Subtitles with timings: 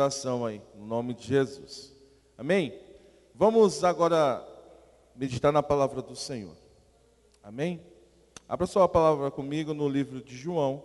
[0.00, 1.92] oração aí, no nome de Jesus.
[2.36, 2.72] Amém?
[3.34, 4.46] Vamos agora
[5.16, 6.54] meditar na palavra do Senhor.
[7.42, 7.82] Amém?
[8.48, 10.84] Abra sua palavra comigo no livro de João,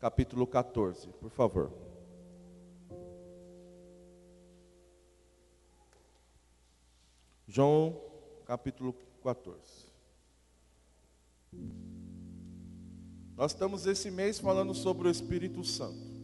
[0.00, 1.70] capítulo 14, por favor.
[7.46, 8.00] João,
[8.46, 9.60] capítulo 14.
[13.36, 16.15] Nós estamos esse mês falando sobre o Espírito Santo.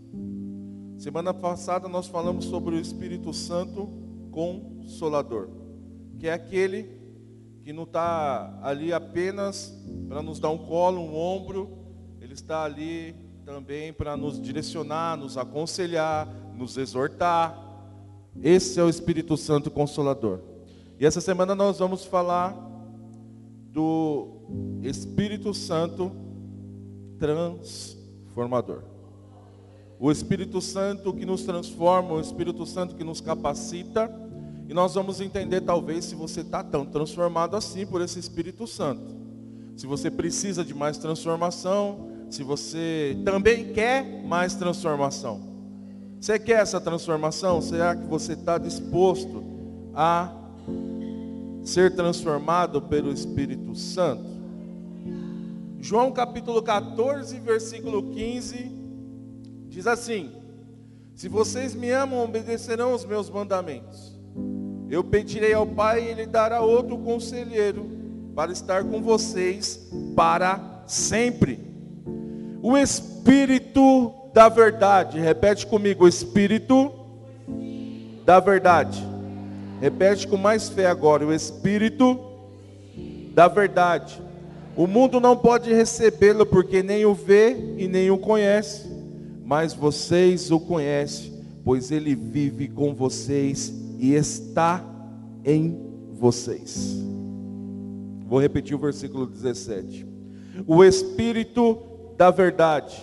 [1.02, 3.88] Semana passada nós falamos sobre o Espírito Santo
[4.30, 5.48] Consolador,
[6.16, 6.96] que é aquele
[7.64, 9.76] que não está ali apenas
[10.08, 11.76] para nos dar um colo, um ombro,
[12.20, 17.58] ele está ali também para nos direcionar, nos aconselhar, nos exortar.
[18.40, 20.38] Esse é o Espírito Santo Consolador.
[21.00, 22.56] E essa semana nós vamos falar
[23.72, 26.12] do Espírito Santo
[27.18, 28.91] transformador.
[30.02, 34.10] O Espírito Santo que nos transforma, o Espírito Santo que nos capacita.
[34.68, 39.14] E nós vamos entender, talvez, se você está tão transformado assim por esse Espírito Santo.
[39.76, 45.40] Se você precisa de mais transformação, se você também quer mais transformação.
[46.20, 47.62] Você quer essa transformação?
[47.62, 49.44] Será que você está disposto
[49.94, 50.32] a
[51.62, 54.32] ser transformado pelo Espírito Santo?
[55.78, 58.81] João capítulo 14, versículo 15,
[59.72, 60.30] diz assim:
[61.14, 64.12] Se vocês me amam, obedecerão os meus mandamentos.
[64.90, 67.86] Eu pedirei ao Pai e Ele dará outro conselheiro
[68.34, 71.58] para estar com vocês para sempre.
[72.62, 76.92] O Espírito da verdade, repete comigo: Espírito
[78.26, 79.02] da verdade.
[79.80, 82.20] Repete com mais fé agora: o Espírito
[83.34, 84.20] da verdade.
[84.76, 88.91] O mundo não pode recebê-lo porque nem o vê e nem o conhece,
[89.52, 91.30] mas vocês o conhecem,
[91.62, 94.82] pois ele vive com vocês e está
[95.44, 95.78] em
[96.14, 96.96] vocês.
[98.26, 100.06] Vou repetir o versículo 17.
[100.66, 101.76] O Espírito
[102.16, 102.96] da verdade.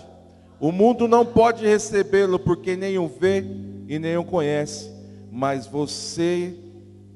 [0.59, 3.45] O mundo não pode recebê-lo porque nem o vê
[3.87, 4.89] e nem o conhece,
[5.31, 6.55] mas você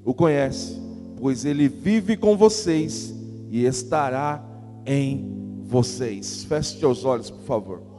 [0.05, 0.79] o conhece,
[1.19, 3.11] pois ele vive com vocês
[3.49, 4.45] e estará
[4.85, 6.43] em vocês.
[6.43, 7.92] Feche seus olhos, por favor.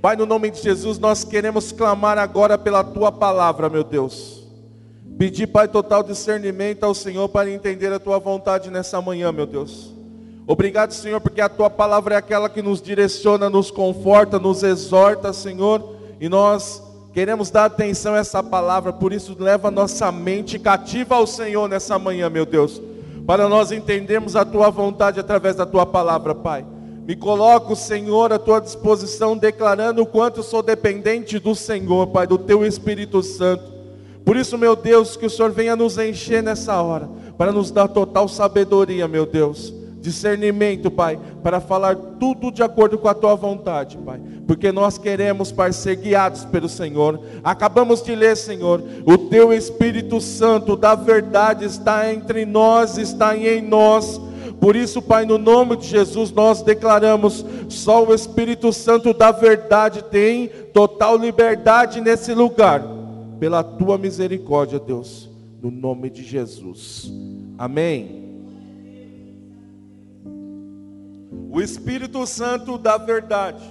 [0.00, 4.44] Pai, no nome de Jesus, nós queremos clamar agora pela tua palavra, meu Deus.
[5.18, 9.94] Pedir, Pai, total discernimento ao Senhor para entender a tua vontade nessa manhã, meu Deus.
[10.46, 15.32] Obrigado, Senhor, porque a tua palavra é aquela que nos direciona, nos conforta, nos exorta,
[15.32, 16.82] Senhor, e nós
[17.12, 21.98] queremos dar atenção a essa palavra, por isso leva nossa mente cativa ao Senhor nessa
[21.98, 22.80] manhã, meu Deus
[23.30, 26.66] para nós entendermos a tua vontade através da tua palavra, Pai.
[27.10, 32.38] Me coloco, Senhor, à tua disposição, declarando o quanto sou dependente do Senhor, Pai, do
[32.38, 33.64] teu Espírito Santo.
[34.24, 37.88] Por isso, meu Deus, que o Senhor venha nos encher nessa hora, para nos dar
[37.88, 43.98] total sabedoria, meu Deus discernimento, Pai, para falar tudo de acordo com a tua vontade,
[43.98, 47.20] Pai, porque nós queremos, Pai, ser guiados pelo Senhor.
[47.44, 53.60] Acabamos de ler, Senhor, o teu Espírito Santo da verdade está entre nós, está em
[53.60, 54.18] nós.
[54.60, 60.04] Por isso, Pai, no nome de Jesus, nós declaramos: só o Espírito Santo da verdade
[60.04, 62.84] tem total liberdade nesse lugar,
[63.38, 65.30] pela tua misericórdia, Deus,
[65.62, 67.10] no nome de Jesus.
[67.56, 68.20] Amém.
[71.50, 73.64] O Espírito Santo da verdade,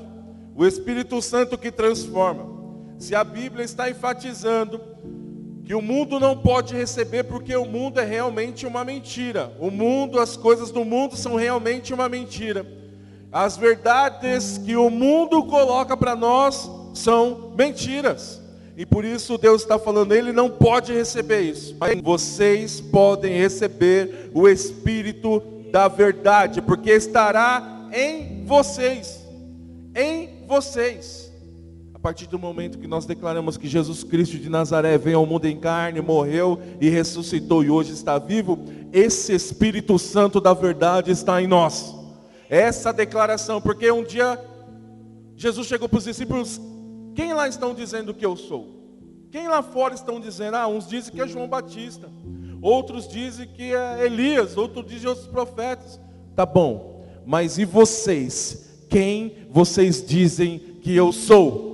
[0.56, 2.58] o Espírito Santo que transforma.
[2.98, 4.82] Se a Bíblia está enfatizando
[5.70, 9.54] que o mundo não pode receber porque o mundo é realmente uma mentira.
[9.60, 12.66] O mundo, as coisas do mundo são realmente uma mentira.
[13.32, 18.42] As verdades que o mundo coloca para nós são mentiras.
[18.76, 21.76] E por isso Deus está falando, ele não pode receber isso.
[21.80, 25.40] Mas vocês podem receber o Espírito
[25.72, 29.24] da verdade, porque estará em vocês.
[29.96, 31.29] Em vocês.
[32.00, 35.44] A partir do momento que nós declaramos que Jesus Cristo de Nazaré veio ao mundo
[35.44, 38.58] em carne, morreu e ressuscitou e hoje está vivo,
[38.94, 41.94] esse Espírito Santo da verdade está em nós.
[42.50, 44.40] Essa declaração, porque um dia
[45.36, 46.62] Jesus chegou para os discípulos:
[47.14, 48.80] quem lá estão dizendo que eu sou?
[49.30, 50.56] Quem lá fora estão dizendo?
[50.56, 52.10] Ah, uns dizem que é João Batista.
[52.62, 56.00] Outros dizem que é Elias, outros dizem outros profetas.
[56.34, 58.86] Tá bom, mas e vocês?
[58.90, 61.69] Quem vocês dizem que eu sou?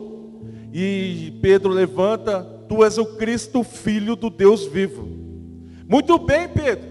[0.77, 5.07] E Pedro levanta: Tu és o Cristo, filho do Deus vivo.
[5.87, 6.85] Muito bem, Pedro.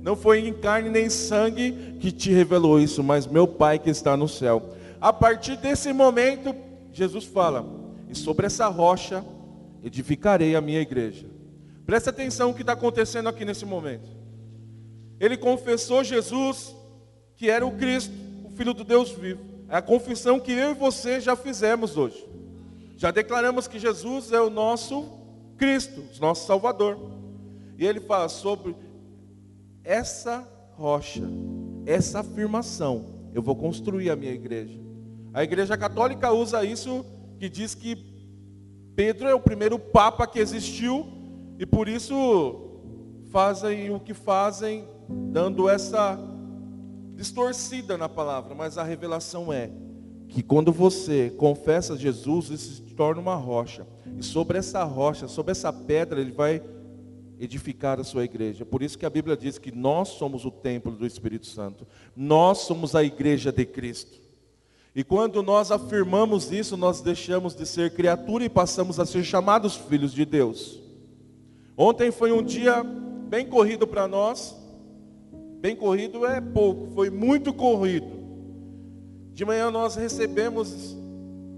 [0.00, 4.16] Não foi em carne nem sangue que te revelou isso, mas meu Pai que está
[4.16, 4.70] no céu.
[4.98, 6.54] A partir desse momento,
[6.90, 7.66] Jesus fala:
[8.08, 9.22] E sobre essa rocha
[9.84, 11.26] edificarei a minha igreja.
[11.84, 14.08] Presta atenção no que está acontecendo aqui nesse momento.
[15.20, 16.74] Ele confessou Jesus
[17.36, 18.14] que era o Cristo,
[18.46, 19.42] o Filho do Deus vivo.
[19.68, 22.26] É a confissão que eu e você já fizemos hoje.
[22.96, 25.06] Já declaramos que Jesus é o nosso
[25.58, 26.98] Cristo, o nosso Salvador.
[27.78, 28.74] E ele fala sobre
[29.84, 31.22] essa rocha,
[31.84, 34.80] essa afirmação, eu vou construir a minha igreja.
[35.32, 37.04] A igreja católica usa isso
[37.38, 37.96] que diz que
[38.94, 41.06] Pedro é o primeiro papa que existiu
[41.58, 42.80] e por isso
[43.30, 44.88] fazem o que fazem,
[45.30, 46.18] dando essa
[47.14, 49.70] distorcida na palavra, mas a revelação é
[50.28, 53.86] que quando você confessa Jesus, isso se torna uma rocha.
[54.18, 56.62] E sobre essa rocha, sobre essa pedra, ele vai
[57.38, 58.64] edificar a sua igreja.
[58.64, 61.86] Por isso que a Bíblia diz que nós somos o templo do Espírito Santo.
[62.14, 64.20] Nós somos a igreja de Cristo.
[64.94, 69.76] E quando nós afirmamos isso, nós deixamos de ser criatura e passamos a ser chamados
[69.76, 70.80] filhos de Deus.
[71.76, 74.56] Ontem foi um dia bem corrido para nós.
[75.60, 78.15] Bem corrido é pouco, foi muito corrido.
[79.36, 80.96] De manhã nós recebemos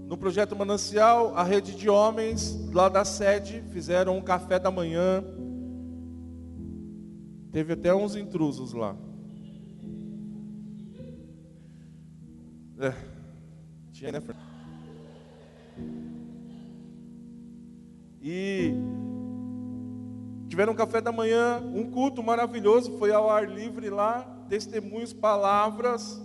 [0.05, 5.23] no projeto Manancial a rede de homens lá da sede, fizeram um café da manhã,
[7.51, 8.95] Teve até uns intrusos lá.
[12.79, 12.93] É.
[13.91, 14.21] Tinha, né,
[18.21, 18.73] E
[20.47, 26.21] tiveram um café da manhã, um culto maravilhoso, foi ao ar livre lá, testemunhos, palavras,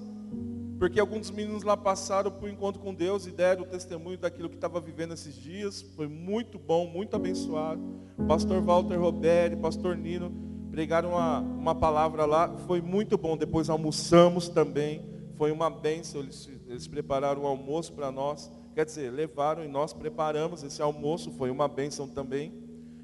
[0.78, 4.56] porque alguns meninos lá passaram por encontro com Deus e deram o testemunho daquilo que
[4.56, 5.82] estava vivendo esses dias.
[5.94, 7.80] Foi muito bom, muito abençoado.
[8.26, 10.32] Pastor Walter Robert, Pastor Nino,
[10.70, 13.36] pregaram uma, uma palavra lá, foi muito bom.
[13.36, 15.04] Depois almoçamos também,
[15.36, 16.20] foi uma bênção.
[16.20, 18.50] Eles, eles prepararam um almoço para nós.
[18.74, 22.52] Quer dizer, levaram e nós preparamos esse almoço, foi uma bênção também.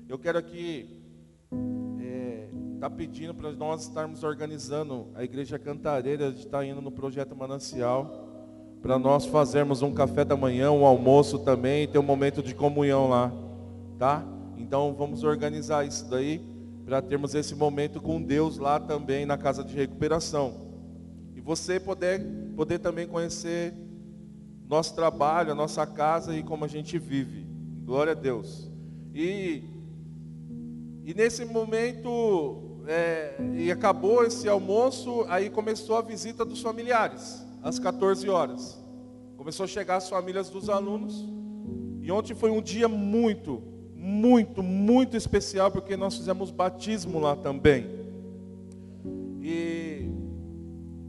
[0.08, 1.00] Eu quero aqui
[2.80, 8.26] está pedindo para nós estarmos organizando a igreja cantareira, estar indo no projeto Manancial,
[8.80, 13.06] para nós fazermos um café da manhã, um almoço também, ter um momento de comunhão
[13.06, 13.30] lá,
[13.98, 14.24] tá?
[14.56, 16.40] Então vamos organizar isso daí
[16.86, 20.54] para termos esse momento com Deus lá também na casa de recuperação.
[21.36, 22.24] E você poder,
[22.56, 23.74] poder também conhecer
[24.66, 27.46] nosso trabalho, a nossa casa e como a gente vive.
[27.84, 28.70] Glória a Deus.
[29.14, 29.64] E,
[31.04, 37.78] e nesse momento, é, e acabou esse almoço, aí começou a visita dos familiares, às
[37.78, 38.78] 14 horas.
[39.36, 41.24] Começou a chegar as famílias dos alunos.
[42.00, 43.62] E ontem foi um dia muito,
[43.94, 47.86] muito, muito especial, porque nós fizemos batismo lá também.
[49.40, 50.10] E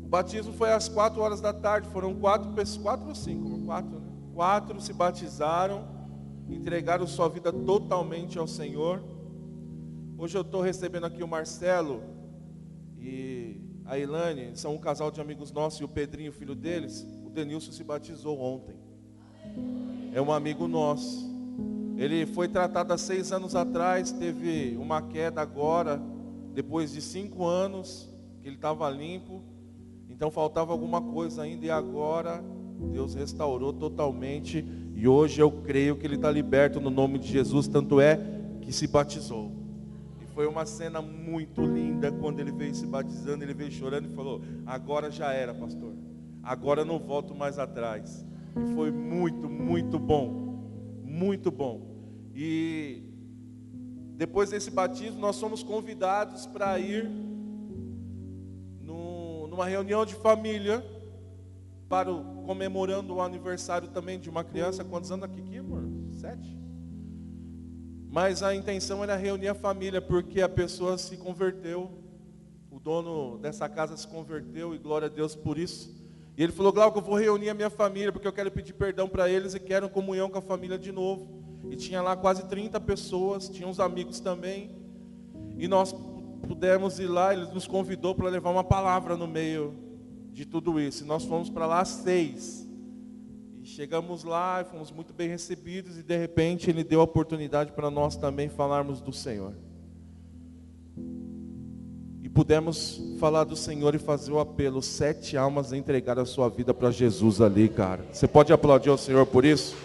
[0.03, 2.51] o batismo foi às quatro horas da tarde, foram quatro,
[2.81, 3.65] quatro ou cinco?
[3.65, 4.07] Quatro, né?
[4.33, 5.83] Quatro se batizaram,
[6.49, 9.03] entregaram sua vida totalmente ao Senhor.
[10.21, 12.03] Hoje eu estou recebendo aqui o Marcelo
[12.99, 17.07] e a Ilane, são um casal de amigos nossos, e o Pedrinho, filho deles.
[17.25, 18.75] O Denilson se batizou ontem.
[20.13, 21.27] É um amigo nosso.
[21.97, 25.99] Ele foi tratado há seis anos atrás, teve uma queda agora,
[26.53, 28.07] depois de cinco anos
[28.43, 29.41] que ele estava limpo.
[30.07, 32.43] Então faltava alguma coisa ainda e agora
[32.93, 34.63] Deus restaurou totalmente.
[34.93, 38.19] E hoje eu creio que ele está liberto no nome de Jesus, tanto é
[38.61, 39.60] que se batizou.
[40.33, 44.41] Foi uma cena muito linda quando ele veio se batizando, ele veio chorando e falou:
[44.65, 45.93] Agora já era, pastor.
[46.41, 48.25] Agora não volto mais atrás.
[48.55, 50.41] E foi muito, muito bom.
[51.03, 51.81] Muito bom.
[52.33, 53.03] E
[54.15, 57.09] depois desse batismo, nós somos convidados para ir
[58.81, 60.85] no, numa reunião de família,
[61.89, 64.83] para o, comemorando o aniversário também de uma criança.
[64.83, 65.83] Quantos anos aqui, amor?
[66.11, 66.60] Sete?
[68.11, 71.89] Mas a intenção era reunir a família, porque a pessoa se converteu,
[72.69, 75.95] o dono dessa casa se converteu, e glória a Deus por isso.
[76.37, 79.07] E ele falou, Glauco, eu vou reunir a minha família, porque eu quero pedir perdão
[79.07, 82.79] para eles e quero comunhão com a família de novo e tinha lá quase 30
[82.81, 84.71] pessoas, tinha uns amigos também.
[85.57, 85.93] E nós
[86.47, 89.73] pudemos ir lá, ele nos convidou para levar uma palavra no meio
[90.33, 91.03] de tudo isso.
[91.03, 92.67] E nós fomos para lá seis.
[93.61, 97.91] E chegamos lá, fomos muito bem recebidos e de repente ele deu a oportunidade para
[97.91, 99.53] nós também falarmos do Senhor.
[102.23, 106.49] E pudemos falar do Senhor e fazer o apelo, sete almas a entregar a sua
[106.49, 108.03] vida para Jesus ali, cara.
[108.11, 109.77] Você pode aplaudir ao Senhor por isso?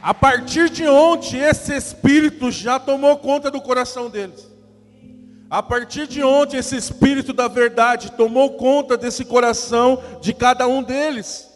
[0.00, 4.55] A partir de ontem, esse espírito já tomou conta do coração deles.
[5.48, 10.82] A partir de ontem, esse espírito da verdade tomou conta desse coração de cada um
[10.82, 11.48] deles.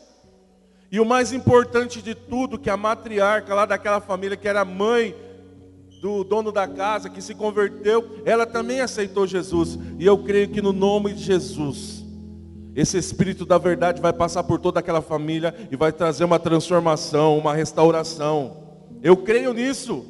[0.93, 5.15] E o mais importante de tudo, que a matriarca lá daquela família, que era mãe
[6.01, 9.79] do dono da casa, que se converteu, ela também aceitou Jesus.
[9.99, 12.05] E eu creio que no nome de Jesus,
[12.75, 17.37] esse Espírito da verdade vai passar por toda aquela família e vai trazer uma transformação,
[17.37, 18.57] uma restauração.
[19.03, 20.07] Eu creio nisso.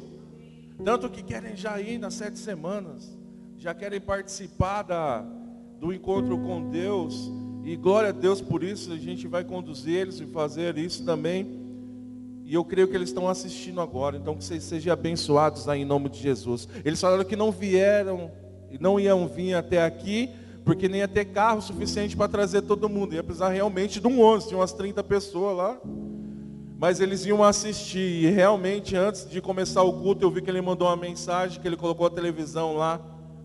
[0.83, 3.15] Tanto que querem já ir nas sete semanas,
[3.61, 5.23] já querem participar da,
[5.79, 7.31] do encontro com Deus.
[7.63, 11.61] E glória a Deus por isso, a gente vai conduzir eles e fazer isso também.
[12.43, 15.85] E eu creio que eles estão assistindo agora, então que vocês sejam abençoados aí em
[15.85, 16.67] nome de Jesus.
[16.83, 18.31] Eles falaram que não vieram,
[18.79, 20.31] não iam vir até aqui,
[20.65, 23.13] porque nem ia ter carro suficiente para trazer todo mundo.
[23.13, 25.79] Ia precisar realmente de um ônibus, tinha umas 30 pessoas lá
[26.79, 28.23] mas eles iam assistir.
[28.23, 31.67] E realmente, antes de começar o culto, eu vi que ele mandou uma mensagem, que
[31.67, 32.99] ele colocou a televisão lá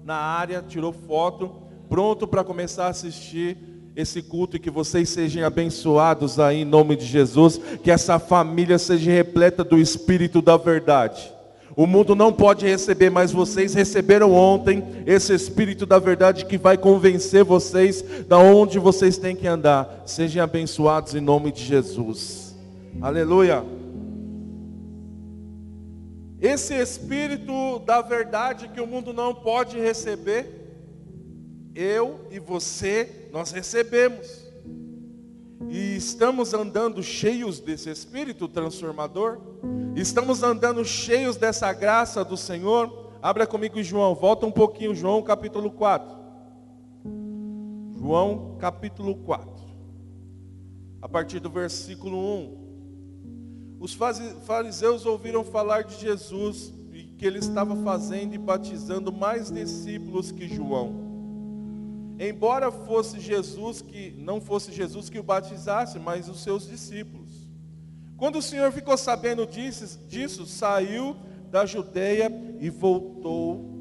[0.07, 1.51] na área, tirou foto,
[1.89, 3.59] pronto para começar a assistir
[3.97, 8.79] esse culto e que vocês sejam abençoados aí em nome de Jesus, que essa família
[8.79, 11.35] seja repleta do Espírito da verdade.
[11.75, 16.79] O mundo não pode receber, mas vocês receberam ontem esse Espírito da verdade que vai
[16.79, 20.05] convencer vocês da onde vocês têm que andar.
[20.07, 22.55] Sejam abençoados em nome de Jesus.
[23.03, 23.76] Aleluia.
[26.41, 30.67] Esse espírito da verdade que o mundo não pode receber,
[31.75, 34.45] eu e você, nós recebemos.
[35.69, 39.41] E estamos andando cheios desse espírito transformador,
[39.95, 43.15] estamos andando cheios dessa graça do Senhor.
[43.23, 46.17] Abra comigo João, volta um pouquinho, João capítulo 4.
[47.99, 49.51] João capítulo 4,
[51.01, 52.66] a partir do versículo 1.
[53.79, 60.33] Os fariseus ouviram falar de Jesus e que ele estava fazendo e batizando mais discípulos
[60.33, 61.07] que João.
[62.19, 67.31] Embora fosse Jesus que não fosse Jesus que o batizasse, mas os seus discípulos.
[68.17, 71.15] Quando o Senhor ficou sabendo disso, disso saiu
[71.51, 73.77] da Judeia e voltou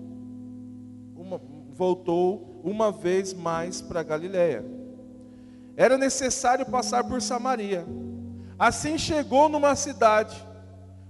[1.16, 1.42] uma,
[1.74, 4.66] voltou uma vez mais para Galiléia.
[5.78, 7.86] Era necessário passar por Samaria.
[8.58, 10.36] Assim chegou numa cidade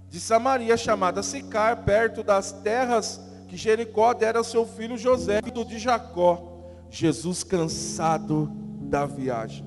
[0.08, 5.64] de Samaria chamada Sicar, perto das terras que Jericó dera ao seu filho José, filho
[5.64, 6.54] de Jacó.
[6.90, 8.50] Jesus cansado
[8.80, 9.64] da viagem.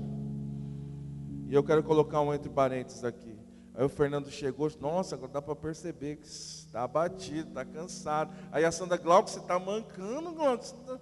[1.48, 3.38] E eu quero colocar um entre parênteses aqui.
[3.74, 8.34] Aí o Fernando chegou, nossa, agora dá para perceber que está abatido, está cansado.
[8.52, 10.66] Aí a Sandra Glauco, você está mancando, Glauco.
[10.86, 11.00] Tá...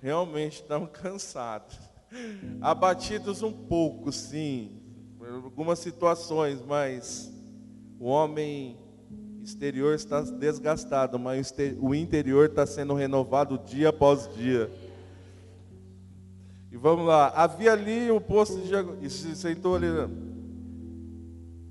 [0.00, 1.78] Realmente estamos cansados.
[2.60, 4.85] Abatidos um pouco, sim
[5.30, 7.32] algumas situações, mas
[7.98, 8.76] o homem
[9.42, 14.70] exterior está desgastado, mas o interior está sendo renovado dia após dia.
[16.70, 18.72] E vamos lá, havia ali um posto de
[19.04, 19.88] e se sentou ali.
[19.88, 20.08] Né?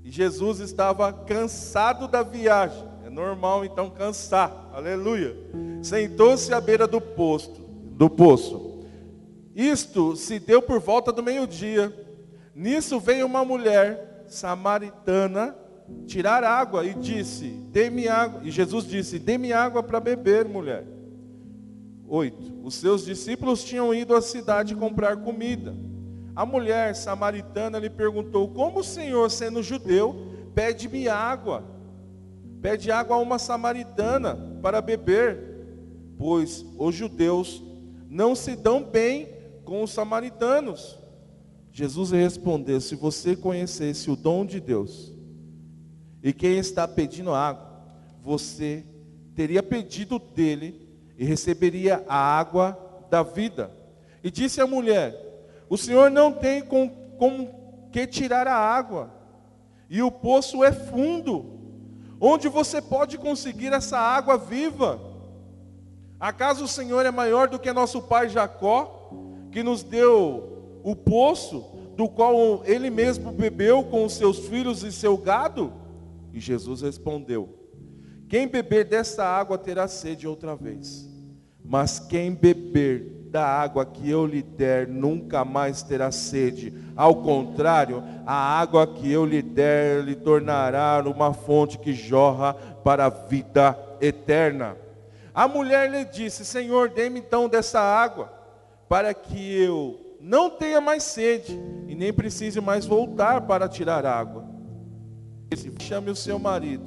[0.04, 2.84] E Jesus estava cansado da viagem.
[3.04, 4.70] É normal então cansar.
[4.72, 5.36] Aleluia.
[5.82, 7.60] Sentou-se à beira do posto,
[7.92, 8.84] do poço.
[9.54, 12.05] Isto se deu por volta do meio-dia.
[12.56, 15.54] Nisso veio uma mulher samaritana
[16.06, 18.40] tirar água e disse: Dê-me água.
[18.42, 20.86] E Jesus disse: Dê-me água para beber, mulher.
[22.08, 22.60] 8.
[22.64, 25.74] Os seus discípulos tinham ido à cidade comprar comida.
[26.34, 30.16] A mulher samaritana lhe perguntou: Como o Senhor, sendo judeu,
[30.54, 31.62] pede-me água?
[32.62, 35.66] Pede água a uma samaritana para beber,
[36.16, 37.62] pois os judeus
[38.08, 39.28] não se dão bem
[39.62, 41.04] com os samaritanos.
[41.76, 45.12] Jesus respondeu: Se você conhecesse o dom de Deus
[46.22, 47.70] e quem está pedindo água,
[48.22, 48.82] você
[49.34, 53.70] teria pedido dele e receberia a água da vida.
[54.24, 55.14] E disse a mulher:
[55.68, 59.12] O Senhor não tem com, com que tirar a água,
[59.90, 61.44] e o poço é fundo.
[62.18, 64.98] Onde você pode conseguir essa água viva?
[66.18, 69.12] Acaso o Senhor é maior do que nosso pai Jacó,
[69.52, 70.55] que nos deu
[70.86, 71.64] o poço
[71.96, 75.72] do qual ele mesmo bebeu com os seus filhos e seu gado?
[76.32, 77.48] E Jesus respondeu:
[78.28, 81.04] Quem beber dessa água terá sede outra vez,
[81.64, 86.72] mas quem beber da água que eu lhe der nunca mais terá sede.
[86.94, 93.06] Ao contrário, a água que eu lhe der lhe tornará uma fonte que jorra para
[93.06, 94.76] a vida eterna.
[95.34, 98.32] A mulher lhe disse: Senhor, dê-me então dessa água,
[98.88, 104.44] para que eu não tenha mais sede e nem precise mais voltar para tirar água.
[105.78, 106.84] Chame o seu marido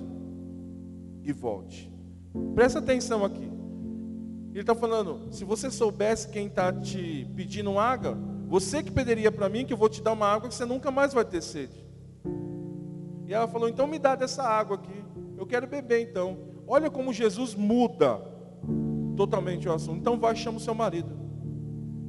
[1.24, 1.92] e volte.
[2.54, 3.50] Presta atenção aqui.
[4.52, 8.18] Ele está falando: se você soubesse quem está te pedindo água,
[8.48, 10.92] você que pediria para mim que eu vou te dar uma água que você nunca
[10.92, 11.86] mais vai ter sede.
[13.28, 15.04] E ela falou: Então me dá dessa água aqui.
[15.38, 16.38] Eu quero beber então.
[16.68, 18.22] Olha como Jesus muda
[19.16, 20.00] totalmente o assunto.
[20.00, 21.19] Então vai, chama o seu marido.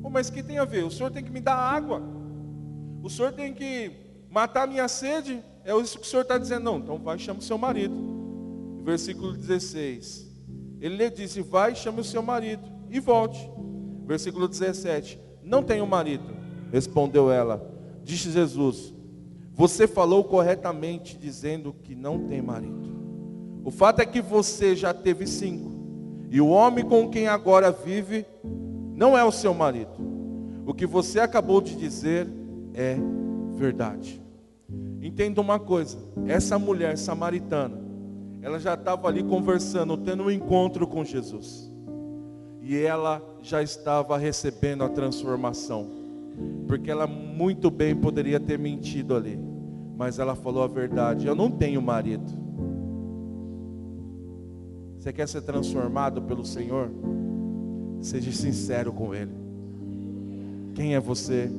[0.02, 0.84] Oh, mas que tem a ver?
[0.84, 2.02] O senhor tem que me dar água.
[3.02, 3.92] O senhor tem que
[4.30, 5.42] matar a minha sede.
[5.64, 6.64] É isso que o senhor está dizendo.
[6.64, 7.94] Não, então vai, chama o seu marido.
[8.82, 10.30] Versículo 16.
[10.80, 13.50] Ele lhe disse: Vai, chame o seu marido e volte.
[14.06, 15.20] Versículo 17.
[15.42, 16.24] Não tenho marido.
[16.72, 17.70] Respondeu ela.
[18.02, 18.94] Disse Jesus:
[19.52, 22.90] Você falou corretamente, dizendo que não tem marido.
[23.64, 25.70] O fato é que você já teve cinco.
[26.30, 28.24] E o homem com quem agora vive
[29.00, 29.92] não é o seu marido.
[30.66, 32.28] O que você acabou de dizer
[32.74, 32.98] é
[33.54, 34.22] verdade.
[35.00, 37.80] Entenda uma coisa: essa mulher samaritana,
[38.42, 41.72] ela já estava ali conversando, tendo um encontro com Jesus.
[42.60, 45.88] E ela já estava recebendo a transformação.
[46.68, 49.40] Porque ela muito bem poderia ter mentido ali.
[49.96, 52.30] Mas ela falou a verdade: Eu não tenho marido.
[54.98, 56.90] Você quer ser transformado pelo Senhor?
[58.00, 59.32] Seja sincero com Ele.
[60.74, 61.50] Quem é você?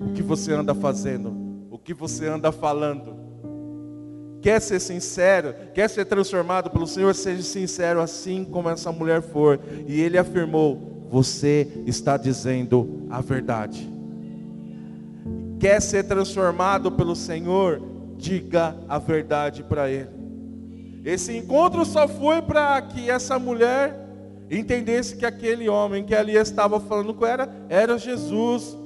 [0.00, 1.32] O que você anda fazendo?
[1.70, 3.14] O que você anda falando?
[4.40, 5.54] Quer ser sincero?
[5.74, 7.14] Quer ser transformado pelo Senhor?
[7.14, 9.60] Seja sincero, assim como essa mulher for.
[9.86, 13.88] E ele afirmou: Você está dizendo a verdade.
[15.58, 17.82] Quer ser transformado pelo Senhor?
[18.16, 20.08] Diga a verdade para Ele.
[21.04, 23.99] Esse encontro só foi para que essa mulher
[24.50, 28.76] entendesse que aquele homem que ali estava falando com ela era Jesus,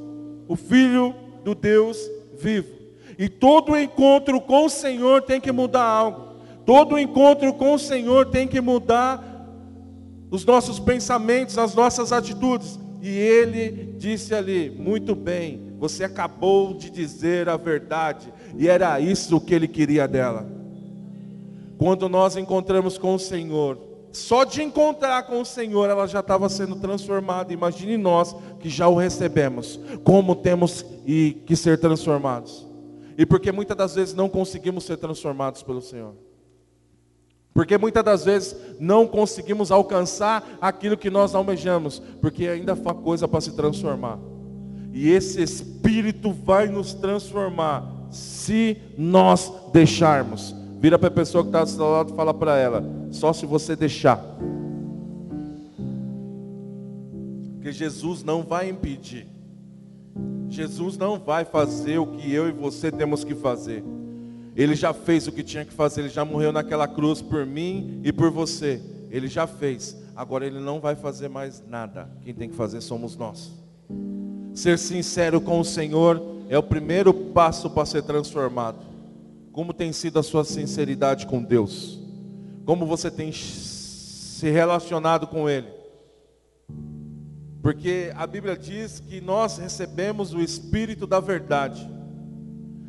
[0.47, 1.99] o Filho do Deus
[2.39, 2.75] vivo.
[3.19, 6.35] E todo encontro com o Senhor tem que mudar algo.
[6.67, 9.23] Todo encontro com o Senhor tem que mudar
[10.31, 12.79] os nossos pensamentos, as nossas atitudes.
[13.01, 18.33] E ele disse ali: Muito bem, você acabou de dizer a verdade.
[18.57, 20.49] E era isso que ele queria dela.
[21.79, 23.79] Quando nós encontramos com o Senhor,
[24.15, 27.53] só de encontrar com o Senhor, ela já estava sendo transformada.
[27.53, 32.67] Imagine nós que já o recebemos, como temos que ser transformados.
[33.19, 36.15] E porque muitas das vezes não conseguimos ser transformados pelo Senhor.
[37.53, 43.29] Porque muitas das vezes não conseguimos alcançar aquilo que nós almejamos, porque ainda falta coisa
[43.29, 44.19] para se transformar.
[44.93, 50.55] E esse Espírito vai nos transformar se nós deixarmos.
[50.85, 53.47] Vira para a pessoa que está do seu lado e fala para ela: só se
[53.47, 54.23] você deixar.
[57.55, 59.27] Porque Jesus não vai impedir.
[60.51, 63.83] Jesus não vai fazer o que eu e você temos que fazer.
[64.55, 68.03] Ele já fez o que tinha que fazer, ele já morreu naquela cruz por mim
[68.05, 68.79] e por você.
[69.11, 69.97] Ele já fez.
[70.15, 72.11] Agora ele não vai fazer mais nada.
[72.23, 73.51] Quem tem que fazer somos nós.
[74.53, 78.93] Ser sincero com o Senhor é o primeiro passo para ser transformado.
[79.55, 82.01] Como tem sido a sua sinceridade com Deus?
[82.67, 85.69] Como você tem se relacionado com Ele?
[87.63, 91.89] Porque a Bíblia diz que nós recebemos o Espírito da verdade.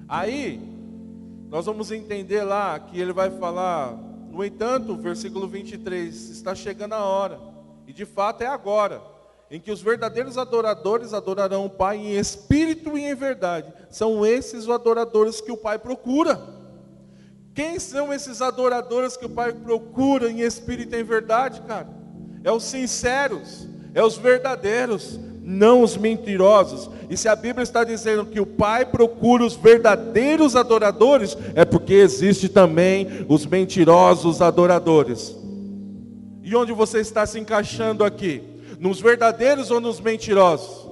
[0.09, 0.59] Aí,
[1.51, 3.93] nós vamos entender lá que ele vai falar,
[4.31, 7.39] no entanto, versículo 23, está chegando a hora,
[7.85, 9.03] e de fato é agora,
[9.51, 13.71] em que os verdadeiros adoradores adorarão o Pai em espírito e em verdade.
[13.91, 16.54] São esses os adoradores que o Pai procura.
[17.55, 21.87] Quem são esses adoradores que o Pai procura em espírito e em verdade, cara?
[22.43, 26.89] É os sinceros, é os verdadeiros, não os mentirosos.
[27.09, 31.93] E se a Bíblia está dizendo que o Pai procura os verdadeiros adoradores, é porque
[31.93, 35.33] existe também os mentirosos adoradores.
[36.43, 38.43] E onde você está se encaixando aqui?
[38.81, 40.89] Nos verdadeiros ou nos mentirosos?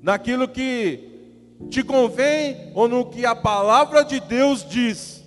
[0.00, 1.17] Naquilo que
[1.70, 5.24] te convém ou no que a palavra de Deus diz?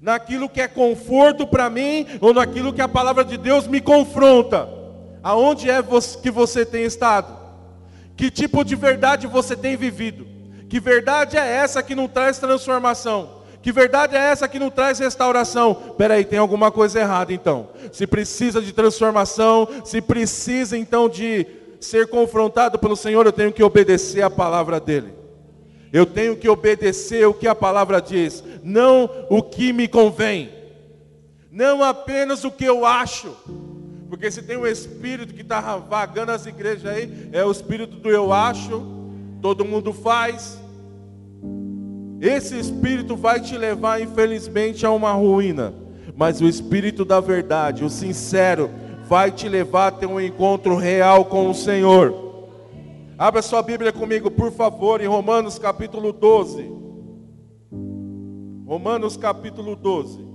[0.00, 4.68] Naquilo que é conforto para mim ou naquilo que a palavra de Deus me confronta?
[5.22, 5.82] Aonde é
[6.22, 7.38] que você tem estado?
[8.16, 10.26] Que tipo de verdade você tem vivido?
[10.68, 13.40] Que verdade é essa que não traz transformação?
[13.62, 15.74] Que verdade é essa que não traz restauração?
[15.98, 17.68] Peraí, tem alguma coisa errada então.
[17.92, 21.46] Se precisa de transformação, se precisa então de
[21.78, 25.19] ser confrontado pelo Senhor, eu tenho que obedecer a palavra dEle.
[25.92, 30.50] Eu tenho que obedecer o que a palavra diz, não o que me convém,
[31.50, 33.34] não apenas o que eu acho.
[34.08, 38.10] Porque se tem um espírito que está vagando as igrejas aí, é o espírito do
[38.10, 38.82] eu acho,
[39.40, 40.60] todo mundo faz.
[42.20, 45.72] Esse espírito vai te levar, infelizmente, a uma ruína.
[46.14, 48.70] Mas o espírito da verdade, o sincero,
[49.08, 52.29] vai te levar a ter um encontro real com o Senhor.
[53.20, 56.72] Abra sua Bíblia comigo, por favor, em Romanos capítulo 12.
[58.66, 60.26] Romanos capítulo 12.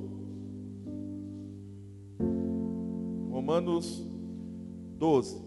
[3.32, 4.06] Romanos
[5.00, 5.41] 12.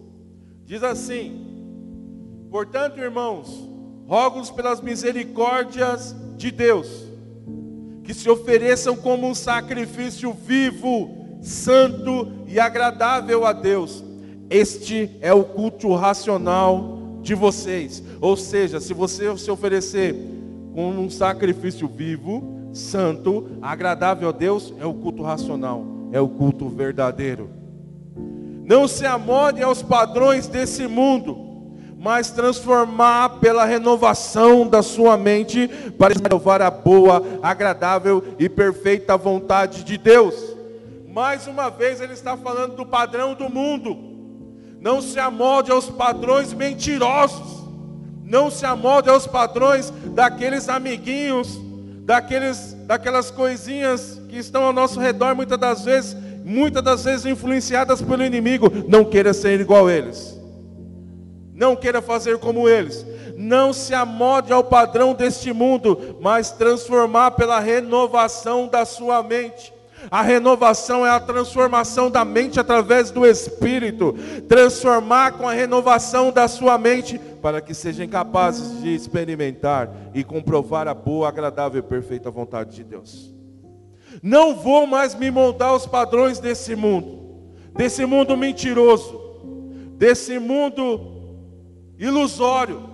[0.65, 3.71] Diz assim: Portanto, irmãos,
[4.09, 7.07] rogo pelas misericórdias de Deus,
[8.03, 14.03] que se ofereçam como um sacrifício vivo, santo e agradável a Deus.
[14.51, 16.98] Este é o culto racional
[17.29, 18.03] de vocês.
[18.23, 20.15] Ou seja, se você se oferecer
[20.75, 26.69] como um sacrifício vivo, santo, agradável a Deus, é o culto racional, é o culto
[26.71, 27.51] verdadeiro.
[28.65, 31.47] Não se amode aos padrões desse mundo
[32.01, 35.67] mas transformar pela renovação da sua mente
[35.99, 40.55] para renovar a boa, agradável e perfeita vontade de Deus.
[41.09, 44.08] Mais uma vez ele está falando do padrão do mundo.
[44.81, 47.59] Não se amolde aos padrões mentirosos.
[48.25, 51.59] Não se amolde aos padrões daqueles amiguinhos,
[52.05, 58.03] daqueles, daquelas coisinhas que estão ao nosso redor, muitas das vezes, muitas das vezes influenciadas
[58.03, 58.71] pelo inimigo.
[58.87, 60.39] Não queira ser igual a eles.
[61.55, 63.05] Não queira fazer como eles.
[63.37, 69.73] Não se amode ao padrão deste mundo, mas transformar pela renovação da sua mente.
[70.11, 74.15] A renovação é a transformação da mente através do Espírito.
[74.49, 80.89] Transformar com a renovação da sua mente, para que sejam capazes de experimentar e comprovar
[80.89, 83.35] a boa, agradável e perfeita vontade de Deus.
[84.23, 87.19] Não vou mais me moldar aos padrões desse mundo,
[87.77, 89.21] desse mundo mentiroso,
[89.97, 91.19] desse mundo
[91.99, 92.89] ilusório.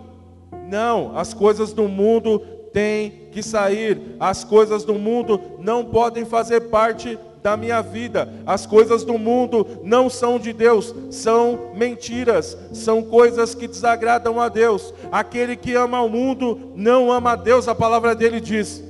[0.69, 2.43] Não, as coisas do mundo
[2.75, 8.29] têm que sair, as coisas do mundo não podem fazer parte da minha vida.
[8.45, 14.49] As coisas do mundo não são de Deus, são mentiras, são coisas que desagradam a
[14.49, 14.93] Deus.
[15.13, 18.83] Aquele que ama o mundo não ama a Deus, a palavra dele diz.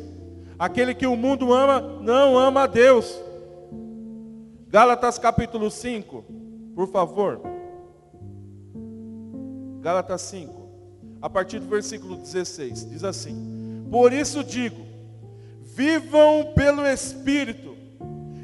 [0.58, 3.20] Aquele que o mundo ama não ama a Deus.
[4.68, 6.24] Gálatas capítulo 5,
[6.74, 7.40] por favor.
[9.82, 10.54] Gálatas 5,
[11.20, 13.53] a partir do versículo 16, diz assim:
[13.90, 14.84] Por isso digo,
[15.76, 17.76] vivam pelo Espírito,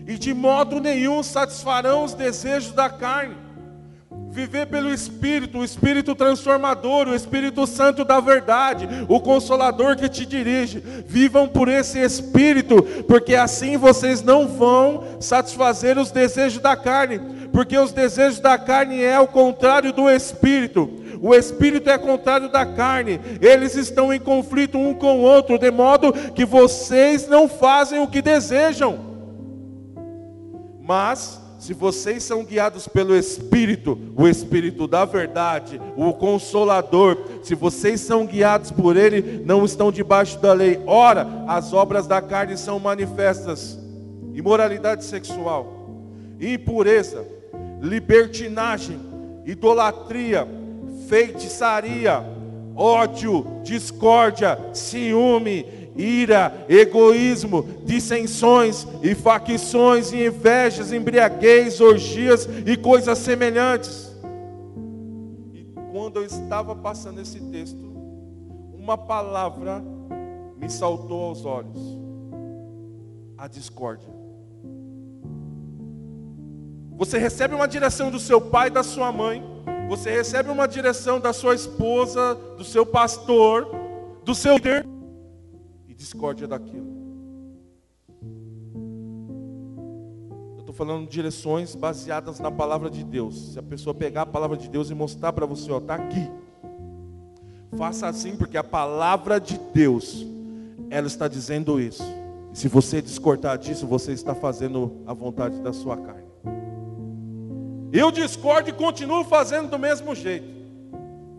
[0.07, 3.37] e de modo nenhum satisfarão os desejos da carne.
[4.31, 10.25] Viver pelo Espírito, o Espírito transformador, o Espírito Santo da verdade, o Consolador que te
[10.25, 10.81] dirige.
[11.07, 17.21] Vivam por esse Espírito, porque assim vocês não vão satisfazer os desejos da carne,
[17.53, 22.65] porque os desejos da carne é o contrário do Espírito o espírito é contrário da
[22.65, 28.01] carne, eles estão em conflito um com o outro, de modo que vocês não fazem
[28.01, 28.99] o que desejam.
[30.81, 38.01] Mas, se vocês são guiados pelo Espírito, o Espírito da verdade, o Consolador, se vocês
[38.01, 40.83] são guiados por Ele, não estão debaixo da lei.
[40.87, 43.79] Ora, as obras da carne são manifestas:
[44.33, 45.91] imoralidade sexual,
[46.41, 47.27] impureza,
[47.81, 48.99] libertinagem,
[49.45, 50.49] idolatria,
[51.11, 52.25] feitiçaria,
[52.77, 64.17] ódio, discórdia, ciúme, ira, egoísmo, dissensões e facções e invejas, embriaguez, orgias e coisas semelhantes.
[65.53, 67.91] E quando eu estava passando esse texto,
[68.73, 69.83] uma palavra
[70.57, 71.99] me saltou aos olhos:
[73.37, 74.09] a discórdia.
[76.97, 79.43] Você recebe uma direção do seu pai e da sua mãe,
[79.91, 83.67] você recebe uma direção da sua esposa, do seu pastor,
[84.25, 84.87] do seu líder,
[85.89, 86.87] e discórdia daquilo.
[90.55, 93.55] Eu estou falando de direções baseadas na palavra de Deus.
[93.55, 96.31] Se a pessoa pegar a palavra de Deus e mostrar para você, está aqui.
[97.77, 100.25] Faça assim, porque a palavra de Deus,
[100.89, 102.05] ela está dizendo isso.
[102.53, 106.30] E se você discordar disso, você está fazendo a vontade da sua carne.
[107.93, 110.47] Eu discordo e continuo fazendo do mesmo jeito.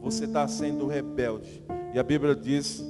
[0.01, 1.63] Você está sendo rebelde.
[1.93, 2.83] E a Bíblia diz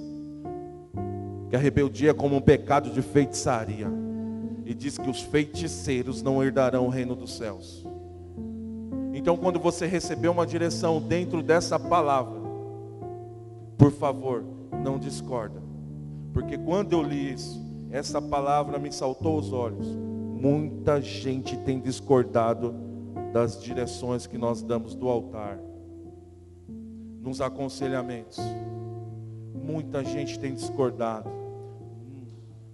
[1.47, 3.87] que a rebeldia é como um pecado de feitiçaria.
[4.65, 7.85] E diz que os feiticeiros não herdarão o reino dos céus.
[9.13, 12.39] Então, quando você receber uma direção dentro dessa palavra,
[13.77, 14.43] por favor,
[14.83, 15.61] não discorda.
[16.33, 19.85] Porque quando eu li isso, essa palavra me saltou os olhos.
[19.85, 22.73] Muita gente tem discordado
[23.31, 25.59] das direções que nós damos do altar,
[27.21, 28.39] nos aconselhamentos.
[29.53, 31.29] Muita gente tem discordado.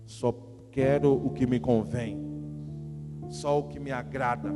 [0.06, 0.34] Só
[0.72, 2.18] quero o que me convém,
[3.30, 4.50] só o que me agrada.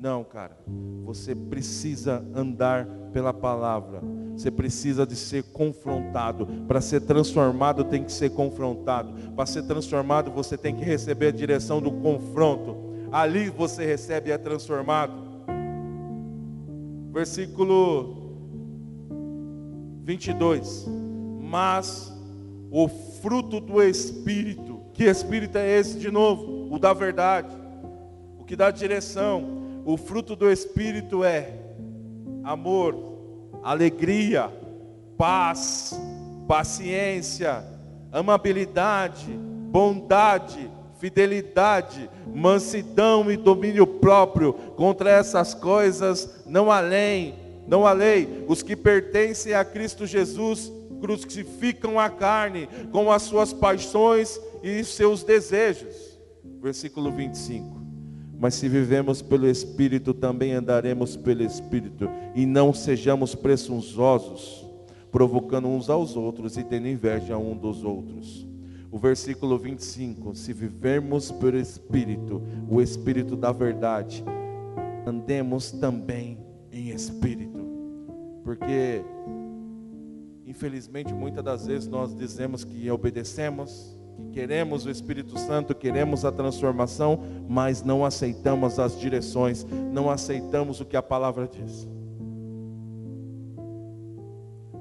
[0.00, 0.56] Não, cara.
[1.04, 4.02] Você precisa andar pela palavra.
[4.32, 6.46] Você precisa de ser confrontado.
[6.68, 9.12] Para ser transformado, tem que ser confrontado.
[9.32, 12.87] Para ser transformado, você tem que receber a direção do confronto.
[13.10, 15.14] Ali você recebe e é transformado.
[17.12, 18.16] Versículo
[20.04, 20.86] 22.
[21.40, 22.12] Mas
[22.70, 26.68] o fruto do Espírito, que Espírito é esse de novo?
[26.70, 27.56] O da verdade,
[28.38, 29.82] o que dá direção.
[29.86, 31.54] O fruto do Espírito é
[32.44, 32.94] amor,
[33.62, 34.52] alegria,
[35.16, 35.98] paz,
[36.46, 37.64] paciência,
[38.12, 39.30] amabilidade,
[39.70, 40.67] bondade,
[40.98, 44.52] fidelidade, mansidão e domínio próprio.
[44.52, 47.34] Contra essas coisas não há lei,
[47.66, 48.44] não há lei.
[48.48, 55.22] Os que pertencem a Cristo Jesus crucificam a carne com as suas paixões e seus
[55.22, 56.18] desejos.
[56.60, 57.78] Versículo 25.
[58.40, 64.64] Mas se vivemos pelo Espírito, também andaremos pelo Espírito, e não sejamos presunçosos,
[65.10, 68.47] provocando uns aos outros e tendo inveja um dos outros.
[68.90, 74.24] O versículo 25: Se vivermos pelo Espírito, o Espírito da verdade,
[75.06, 76.38] andemos também
[76.72, 77.58] em Espírito,
[78.44, 79.04] porque
[80.48, 86.32] Infelizmente, muitas das vezes nós dizemos que obedecemos, que queremos o Espírito Santo, queremos a
[86.32, 91.86] transformação, mas não aceitamos as direções, não aceitamos o que a palavra diz.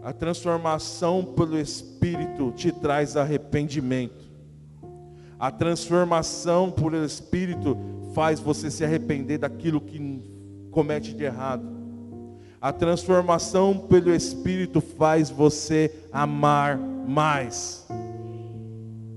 [0.07, 4.31] A transformação pelo Espírito te traz arrependimento.
[5.37, 7.77] A transformação pelo Espírito
[8.15, 10.23] faz você se arrepender daquilo que
[10.71, 11.67] comete de errado.
[12.61, 17.85] A transformação pelo Espírito faz você amar mais.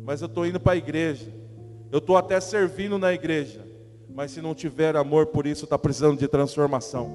[0.05, 1.33] Mas eu estou indo para a igreja.
[1.93, 3.65] Eu estou até servindo na igreja.
[4.13, 7.13] Mas se não tiver amor por isso, está precisando de transformação.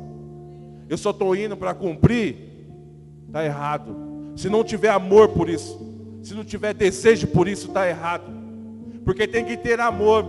[0.87, 2.54] Eu só estou indo para cumprir,
[3.35, 3.93] está errado.
[4.37, 5.77] Se não tiver amor por isso,
[6.23, 8.23] se não tiver desejo por isso, está errado.
[9.03, 10.25] Porque tem que ter amor.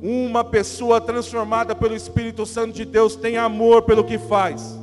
[0.00, 4.78] Uma pessoa transformada pelo Espírito Santo de Deus tem amor pelo que faz.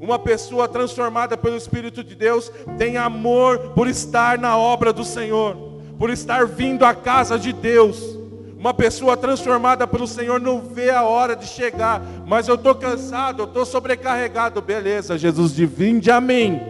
[0.00, 5.54] Uma pessoa transformada pelo Espírito de Deus tem amor por estar na obra do Senhor,
[5.98, 8.18] por estar vindo à casa de Deus.
[8.60, 13.40] Uma pessoa transformada pelo Senhor não vê a hora de chegar, mas eu estou cansado,
[13.40, 14.60] eu estou sobrecarregado.
[14.60, 16.60] Beleza, Jesus de vinde a mim.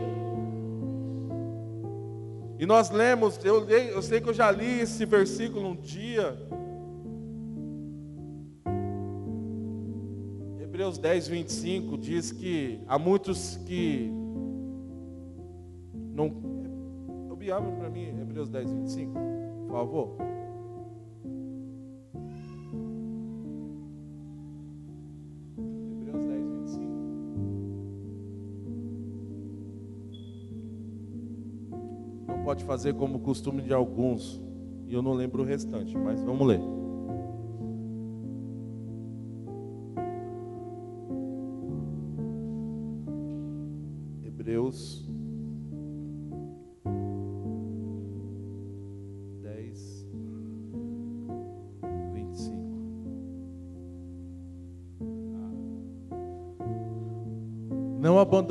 [2.61, 6.39] E nós lemos, eu, eu sei que eu já li esse versículo um dia,
[10.63, 14.09] Hebreus 10, 25 diz que há muitos que
[16.15, 16.49] não.
[17.53, 19.13] Abre para mim Hebreus 10, 25,
[19.67, 20.40] por favor.
[32.31, 34.41] Não pode fazer como costume de alguns,
[34.87, 36.61] e eu não lembro o restante, mas vamos ler.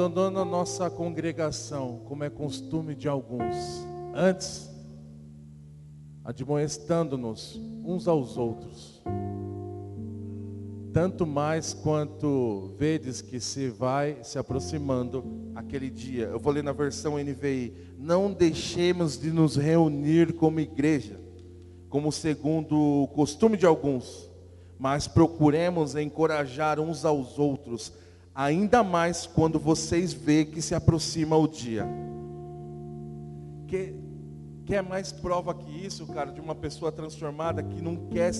[0.10, 3.56] Não abandonando a nossa congregação, como é costume de alguns,
[4.16, 4.68] antes,
[6.26, 9.00] admoestando-nos uns aos outros
[10.92, 15.24] tanto mais quanto vedes que se vai se aproximando
[15.56, 16.26] aquele dia.
[16.26, 17.74] Eu vou ler na versão NVI.
[17.98, 21.20] Não deixemos de nos reunir como igreja,
[21.90, 24.32] como segundo o costume de alguns,
[24.80, 27.94] mas procuremos encorajar uns aos outros,
[28.40, 31.86] ainda mais quando vocês vê que se aproxima o dia.
[33.68, 33.94] Que
[34.66, 38.32] quer mais prova que isso, cara, de uma pessoa transformada que não quer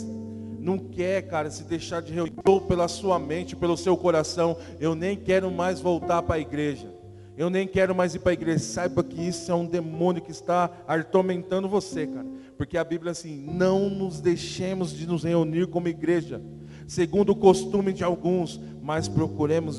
[0.58, 2.34] não quer, cara, se deixar de reunir
[2.68, 4.58] pela sua mente, pelo seu coração.
[4.78, 6.94] Eu nem quero mais voltar para a igreja.
[7.38, 8.60] Eu nem quero mais ir para a igreja.
[8.60, 12.28] Saiba que isso é um demônio que está atormentando você, cara.
[12.58, 16.42] Porque a Bíblia é assim: não nos deixemos de nos reunir como igreja,
[16.86, 18.60] segundo o costume de alguns,
[18.90, 19.78] mas procuremos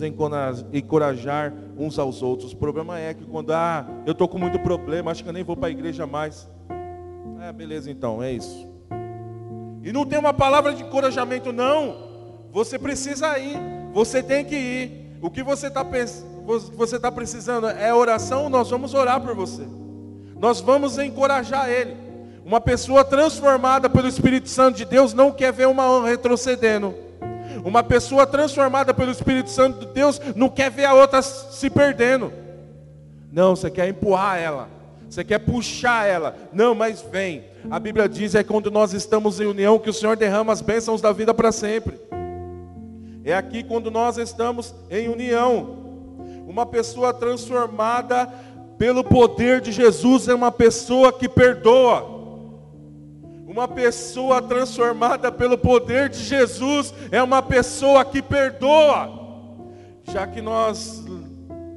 [0.72, 2.52] encorajar uns aos outros.
[2.52, 5.42] O problema é que quando ah, eu estou com muito problema, acho que eu nem
[5.42, 6.48] vou para a igreja mais.
[7.40, 8.68] É, beleza então, é isso.
[9.82, 11.96] E não tem uma palavra de encorajamento, não.
[12.52, 13.58] Você precisa ir,
[13.92, 15.18] você tem que ir.
[15.20, 15.84] O que você está
[16.76, 19.66] você tá precisando é oração, nós vamos orar por você.
[20.38, 21.96] Nós vamos encorajar ele.
[22.44, 27.09] Uma pessoa transformada pelo Espírito Santo de Deus não quer ver uma retrocedendo.
[27.64, 32.32] Uma pessoa transformada pelo Espírito Santo de Deus não quer ver a outra se perdendo.
[33.32, 34.68] Não, você quer empurrar ela.
[35.08, 36.36] Você quer puxar ela.
[36.52, 37.44] Não, mas vem.
[37.70, 41.00] A Bíblia diz é quando nós estamos em união que o Senhor derrama as bênçãos
[41.00, 41.98] da vida para sempre.
[43.24, 45.78] É aqui quando nós estamos em união.
[46.46, 48.32] Uma pessoa transformada
[48.78, 52.19] pelo poder de Jesus é uma pessoa que perdoa.
[53.50, 59.10] Uma pessoa transformada pelo poder de Jesus é uma pessoa que perdoa.
[60.04, 61.02] Já que nós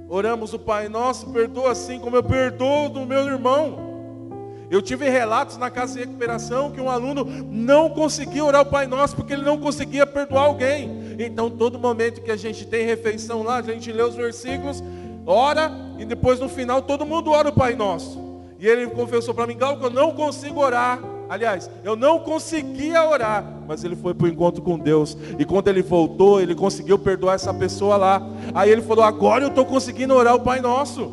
[0.07, 4.67] oramos o Pai Nosso, perdoa assim como eu perdoo do meu irmão.
[4.69, 8.86] Eu tive relatos na casa de recuperação que um aluno não conseguia orar o Pai
[8.86, 11.15] Nosso porque ele não conseguia perdoar alguém.
[11.17, 14.83] Então, todo momento que a gente tem refeição lá, a gente lê os versículos,
[15.25, 18.21] ora e depois no final todo mundo ora o Pai Nosso.
[18.59, 21.12] E ele confessou para mim, Gal, que eu não consigo orar.
[21.34, 25.17] Aliás, eu não conseguia orar, mas ele foi para o encontro com Deus.
[25.39, 28.22] E quando ele voltou, ele conseguiu perdoar essa pessoa lá.
[28.54, 31.12] Aí ele falou: Agora eu estou conseguindo orar o Pai Nosso.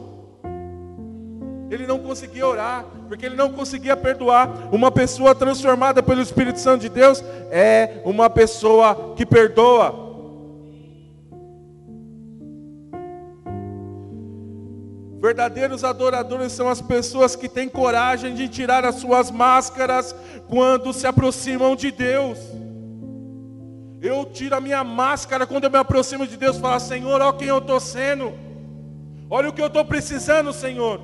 [1.71, 4.69] Ele não conseguia orar, porque ele não conseguia perdoar.
[4.71, 10.10] Uma pessoa transformada pelo Espírito Santo de Deus é uma pessoa que perdoa.
[15.31, 20.13] Verdadeiros adoradores são as pessoas que têm coragem de tirar as suas máscaras
[20.49, 22.37] quando se aproximam de Deus.
[24.03, 27.47] Eu tiro a minha máscara quando eu me aproximo de Deus falo, Senhor, olha quem
[27.47, 28.33] eu estou sendo.
[29.31, 31.01] Olha o que eu estou precisando, Senhor.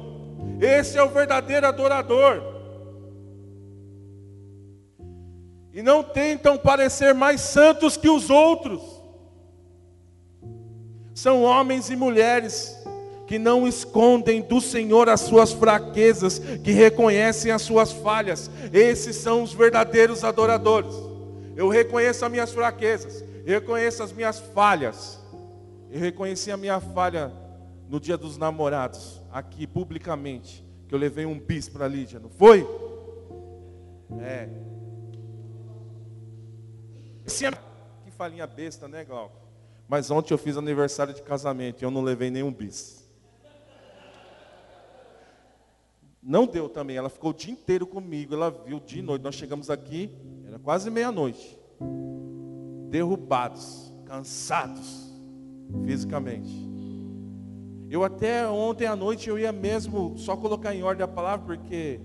[0.61, 2.43] Esse é o verdadeiro adorador.
[5.73, 8.83] E não tentam parecer mais santos que os outros.
[11.15, 12.76] São homens e mulheres
[13.27, 18.51] que não escondem do Senhor as suas fraquezas, que reconhecem as suas falhas.
[18.73, 20.95] Esses são os verdadeiros adoradores.
[21.57, 25.19] Eu reconheço as minhas fraquezas, eu reconheço as minhas falhas.
[25.91, 27.33] Eu reconheci a minha falha
[27.89, 32.67] no dia dos namorados, aqui publicamente, que eu levei um bis para Lídia, não foi?
[34.21, 34.49] É.
[38.05, 39.37] Que falinha besta, né, Glauco?
[39.89, 42.96] Mas ontem eu fiz aniversário de casamento e eu não levei nenhum bis.
[46.27, 49.23] Não deu também, ela ficou o dia inteiro comigo, ela viu dia e noite.
[49.23, 50.11] Nós chegamos aqui,
[50.45, 51.57] era quase meia-noite.
[52.91, 55.15] Derrubados, cansados
[55.85, 56.51] fisicamente.
[57.89, 62.01] Eu até ontem à noite eu ia mesmo só colocar em ordem a palavra, porque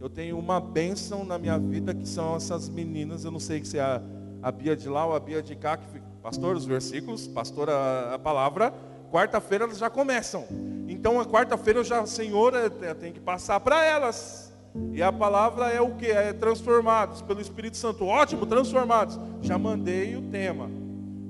[0.00, 3.24] eu tenho uma bênção na minha vida que são essas meninas.
[3.24, 4.02] Eu não sei se é a,
[4.42, 5.86] a Bia de lá ou a Bia de cá, que,
[6.20, 8.74] pastor, os versículos, pastor, a, a palavra
[9.12, 10.44] quarta-feira elas já começam.
[10.90, 14.52] Então a quarta-feira eu já, Senhor, eu tenho que passar para elas.
[14.92, 16.06] E a palavra é o que?
[16.06, 18.04] É transformados pelo Espírito Santo.
[18.04, 19.16] Ótimo, transformados.
[19.40, 20.68] Já mandei o tema.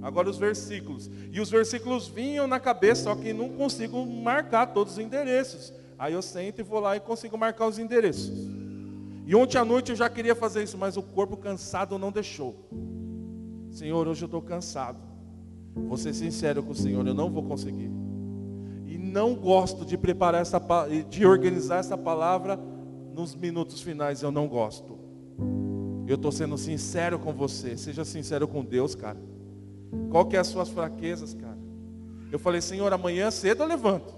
[0.01, 1.11] Agora os versículos.
[1.31, 5.75] E os versículos vinham na cabeça, só que não consigo marcar todos os endereços.
[5.99, 8.33] Aí eu sento e vou lá e consigo marcar os endereços.
[9.27, 12.66] E ontem à noite eu já queria fazer isso, mas o corpo cansado não deixou.
[13.70, 14.99] Senhor, hoje eu estou cansado.
[15.75, 17.99] Vou ser sincero com o Senhor, eu não vou conseguir.
[19.11, 20.61] Não gosto de preparar essa
[21.09, 22.59] de organizar essa palavra
[23.12, 24.99] nos minutos finais, eu não gosto.
[26.07, 27.77] Eu estou sendo sincero com você.
[27.77, 29.18] Seja sincero com Deus, cara.
[30.11, 31.59] Qual que é as suas fraquezas, cara?
[32.31, 34.14] Eu falei, Senhor, amanhã cedo eu levanto.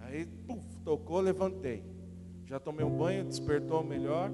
[0.00, 1.82] Aí, puf, tocou, levantei.
[2.44, 4.30] Já tomei um banho, despertou melhor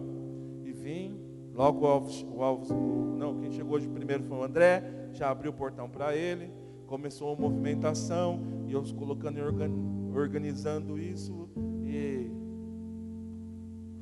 [0.65, 1.19] e vim.
[1.55, 5.31] Logo o Alves, o Alves o, não, quem chegou hoje primeiro foi o André já
[5.31, 6.51] abriu o portão para ele,
[6.87, 11.49] começou a movimentação, e eu colocando e organizando isso,
[11.85, 12.31] e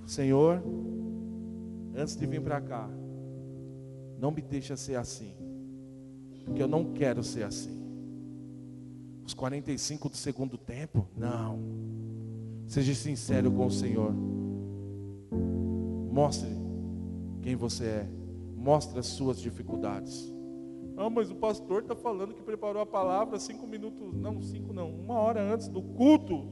[0.05, 0.63] Senhor,
[1.95, 2.89] antes de vir para cá,
[4.19, 5.35] não me deixa ser assim,
[6.45, 7.77] porque eu não quero ser assim.
[9.25, 11.59] Os 45 do segundo tempo, não.
[12.69, 14.13] Seja sincero com o Senhor.
[16.13, 16.49] Mostre
[17.43, 18.09] quem você é.
[18.57, 20.33] Mostre as suas dificuldades.
[20.97, 24.91] Ah, mas o pastor está falando que preparou a palavra cinco minutos, não, cinco não,
[24.91, 26.49] uma hora antes do culto.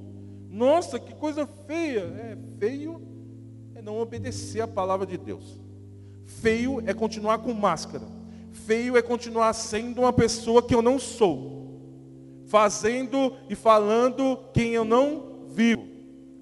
[0.51, 2.01] Nossa, que coisa feia.
[2.01, 3.01] É, feio
[3.75, 5.59] é não obedecer a palavra de Deus.
[6.25, 8.07] Feio é continuar com máscara.
[8.53, 11.81] Feio é continuar sendo uma pessoa que eu não sou.
[12.47, 15.89] Fazendo e falando quem eu não vivo.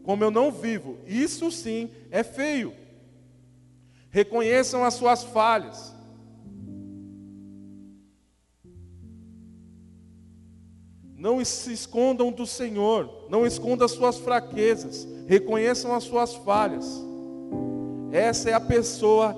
[0.03, 0.99] Como eu não vivo.
[1.07, 2.75] Isso sim é feio.
[4.11, 5.95] Reconheçam as suas falhas.
[11.23, 17.01] Não se escondam do Senhor, não escondam as suas fraquezas, reconheçam as suas falhas.
[18.11, 19.33] Essa é a pessoa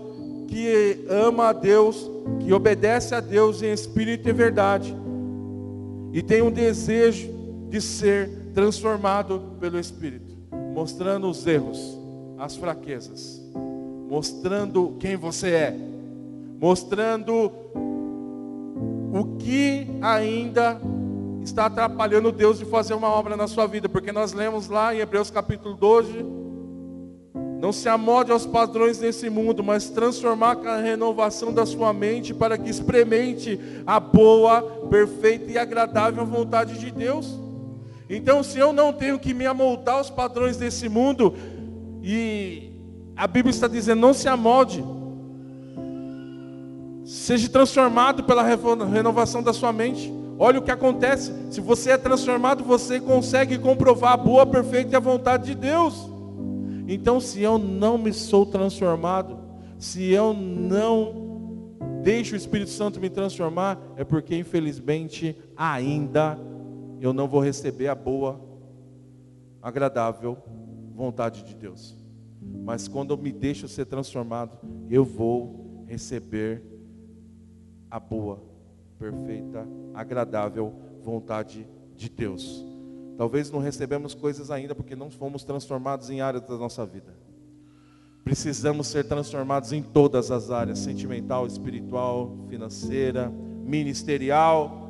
[0.49, 2.11] que ama a Deus,
[2.41, 4.97] que obedece a Deus em espírito e verdade,
[6.11, 7.29] e tem um desejo
[7.69, 10.35] de ser transformado pelo Espírito,
[10.73, 12.01] mostrando os erros,
[12.39, 13.43] as fraquezas,
[14.09, 15.77] mostrando quem você é,
[16.59, 17.53] mostrando
[19.13, 20.81] o que ainda
[21.45, 24.99] está atrapalhando Deus de fazer uma obra na sua vida, porque nós lemos lá em
[24.99, 26.25] Hebreus capítulo 12,
[27.61, 32.35] não se amode aos padrões desse mundo, mas transformar com a renovação da sua mente
[32.35, 37.39] para que experimente a boa, perfeita e agradável vontade de Deus.
[38.09, 41.35] Então, se eu não tenho que me amoldar aos padrões desse mundo,
[42.03, 42.71] e
[43.17, 44.85] a Bíblia está dizendo, não se amolde,
[47.07, 50.13] seja transformado pela renovação da sua mente.
[50.39, 51.33] Olha o que acontece.
[51.51, 56.09] Se você é transformado, você consegue comprovar a boa, perfeita e a vontade de Deus.
[56.89, 59.39] Então, se eu não me sou transformado,
[59.79, 61.25] se eu não
[62.03, 66.39] deixo o Espírito Santo me transformar, é porque infelizmente ainda
[67.01, 68.41] eu não vou receber a boa,
[69.63, 70.37] agradável
[70.95, 71.97] vontade de Deus.
[72.65, 74.59] Mas quando eu me deixo ser transformado,
[74.91, 76.63] eu vou receber
[77.91, 78.43] a boa,
[79.05, 82.65] perfeita, agradável vontade de Deus.
[83.19, 87.15] Talvez não recebemos coisas ainda porque não fomos transformados em áreas da nossa vida.
[88.25, 94.81] Precisamos ser transformados em todas as áreas: sentimental, espiritual, financeira, ministerial.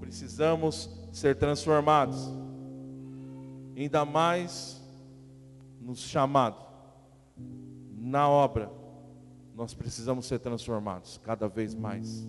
[0.00, 2.30] Precisamos ser transformados.
[3.74, 4.82] Ainda mais
[5.80, 6.56] nos chamado,
[7.96, 8.70] na obra,
[9.54, 12.26] nós precisamos ser transformados cada vez mais.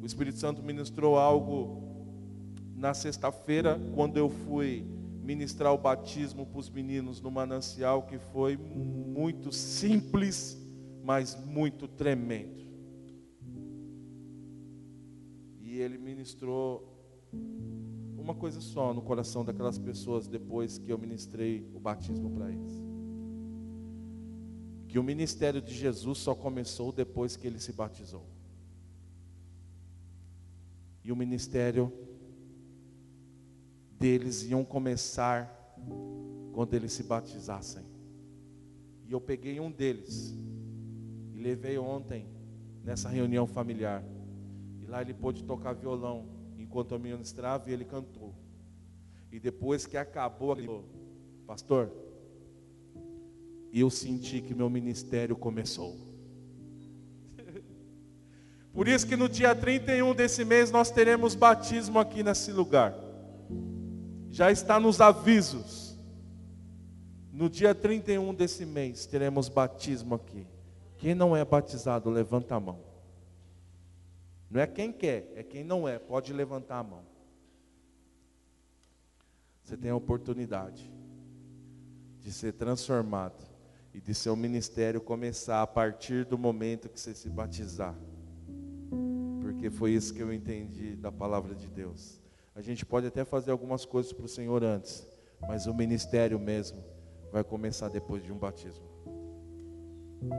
[0.00, 1.82] O Espírito Santo ministrou algo
[2.74, 4.86] na sexta-feira, quando eu fui
[5.22, 10.58] ministrar o batismo para os meninos no manancial, que foi muito simples,
[11.04, 12.64] mas muito tremendo.
[15.60, 16.90] E ele ministrou
[18.16, 22.82] uma coisa só no coração daquelas pessoas depois que eu ministrei o batismo para eles.
[24.88, 28.39] Que o ministério de Jesus só começou depois que ele se batizou.
[31.04, 31.92] E o ministério
[33.98, 35.76] deles iam começar
[36.52, 37.84] quando eles se batizassem.
[39.06, 40.34] E eu peguei um deles
[41.34, 42.26] e levei ontem
[42.84, 44.04] nessa reunião familiar.
[44.80, 46.28] E lá ele pôde tocar violão
[46.58, 48.34] enquanto eu ministrava e ele cantou.
[49.30, 50.84] E depois que acabou, ele falou,
[51.46, 51.92] pastor,
[53.72, 56.09] eu senti que meu ministério começou.
[58.72, 62.94] Por isso que no dia 31 desse mês nós teremos batismo aqui nesse lugar.
[64.30, 65.98] Já está nos avisos.
[67.32, 70.46] No dia 31 desse mês teremos batismo aqui.
[70.98, 72.78] Quem não é batizado, levanta a mão.
[74.50, 75.98] Não é quem quer, é quem não é.
[75.98, 77.02] Pode levantar a mão.
[79.62, 80.90] Você tem a oportunidade
[82.18, 83.46] de ser transformado
[83.94, 87.94] e de seu ministério começar a partir do momento que você se batizar.
[89.60, 92.18] Porque foi isso que eu entendi da palavra de Deus.
[92.54, 95.06] A gente pode até fazer algumas coisas para o Senhor antes,
[95.38, 96.82] mas o ministério mesmo
[97.30, 98.86] vai começar depois de um batismo.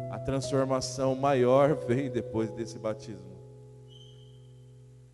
[0.10, 3.38] A transformação maior vem depois desse batismo.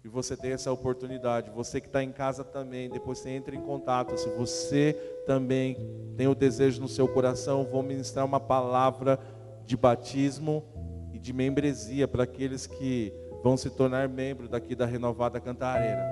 [0.05, 1.51] E você tem essa oportunidade.
[1.51, 4.17] Você que está em casa também, depois você entra em contato.
[4.17, 4.93] Se você
[5.25, 5.75] também
[6.15, 9.19] tem o desejo no seu coração, vou ministrar uma palavra
[9.65, 10.63] de batismo
[11.11, 16.05] e de membresia para aqueles que vão se tornar membro daqui da Renovada Cantareira.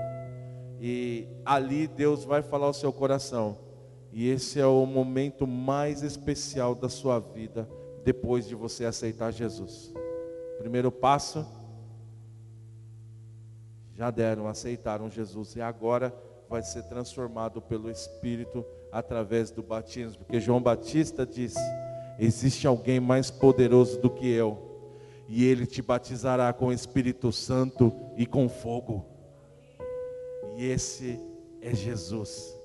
[0.79, 3.57] E ali Deus vai falar ao seu coração.
[4.11, 7.67] E esse é o momento mais especial da sua vida
[8.03, 9.93] depois de você aceitar Jesus.
[10.57, 11.45] Primeiro passo
[13.95, 16.13] já deram, aceitaram Jesus e agora
[16.49, 21.59] vai ser transformado pelo Espírito através do batismo, porque João Batista disse:
[22.19, 24.64] existe alguém mais poderoso do que eu,
[25.27, 29.05] e ele te batizará com o Espírito Santo e com fogo.
[30.55, 31.19] E esse
[31.61, 32.55] é Jesus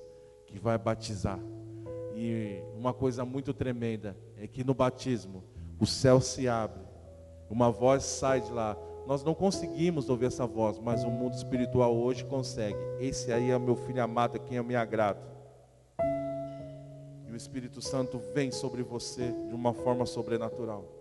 [0.45, 1.39] que vai batizar.
[2.15, 5.43] E uma coisa muito tremenda é que no batismo
[5.79, 6.83] o céu se abre,
[7.49, 11.95] uma voz sai de lá, nós não conseguimos ouvir essa voz, mas o mundo espiritual
[11.95, 12.77] hoje consegue.
[12.99, 15.19] Esse aí é meu filho amado, quem eu me agrado.
[17.27, 21.00] E o Espírito Santo vem sobre você de uma forma sobrenatural.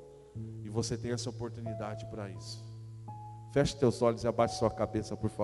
[0.71, 2.65] E você tem essa oportunidade para isso.
[3.53, 5.39] Feche teus olhos e abaixe sua cabeça, por favor.